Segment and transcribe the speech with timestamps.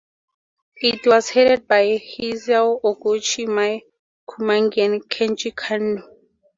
[0.77, 3.83] It was headed by Hisao Oguchi, Mie
[4.27, 6.01] Kumagai and Kenji Kanno.